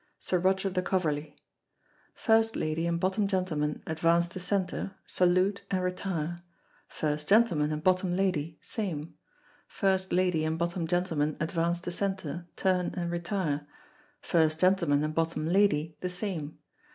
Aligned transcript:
Sir 0.19 0.39
Roger 0.39 0.71
de 0.71 0.81
Coverley. 0.81 1.35
First 2.15 2.55
lady 2.55 2.87
and 2.87 2.99
bottom 2.99 3.27
gentleman 3.27 3.83
advance 3.85 4.27
to 4.29 4.39
centre, 4.39 4.95
salute, 5.05 5.61
and 5.69 5.83
retire; 5.83 6.41
first 6.87 7.27
gentleman 7.27 7.71
and 7.71 7.83
bottom 7.83 8.15
lady, 8.15 8.57
same. 8.63 9.13
First 9.67 10.11
lady 10.11 10.43
and 10.43 10.57
bottom 10.57 10.87
gentleman 10.87 11.37
advance 11.39 11.79
to 11.81 11.91
centre, 11.91 12.47
turn, 12.55 12.95
and 12.97 13.11
retire; 13.11 13.67
first 14.19 14.59
gentleman 14.59 15.03
and 15.03 15.13
bottom 15.13 15.45
lady 15.45 15.95
the 16.01 16.09
same. 16.09 16.57